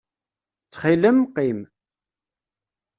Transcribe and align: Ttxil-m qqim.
Ttxil-m 0.63 1.19
qqim. 1.29 1.59